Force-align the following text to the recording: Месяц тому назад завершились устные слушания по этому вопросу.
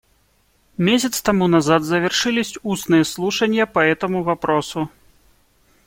Месяц 0.79 1.21
тому 1.21 1.45
назад 1.47 1.83
завершились 1.83 2.57
устные 2.63 3.05
слушания 3.05 3.67
по 3.67 3.77
этому 3.77 4.23
вопросу. 4.23 4.89